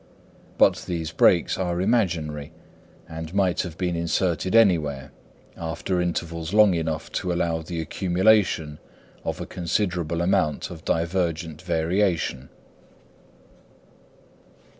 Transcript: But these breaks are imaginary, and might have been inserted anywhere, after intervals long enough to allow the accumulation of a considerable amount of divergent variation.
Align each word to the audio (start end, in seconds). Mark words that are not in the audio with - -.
But 0.57 0.85
these 0.87 1.11
breaks 1.11 1.59
are 1.59 1.79
imaginary, 1.79 2.51
and 3.07 3.35
might 3.35 3.61
have 3.61 3.77
been 3.77 3.95
inserted 3.95 4.55
anywhere, 4.55 5.11
after 5.55 6.01
intervals 6.01 6.55
long 6.55 6.73
enough 6.73 7.11
to 7.11 7.31
allow 7.31 7.61
the 7.61 7.79
accumulation 7.79 8.79
of 9.23 9.39
a 9.39 9.45
considerable 9.45 10.23
amount 10.23 10.71
of 10.71 10.83
divergent 10.83 11.61
variation. 11.61 12.49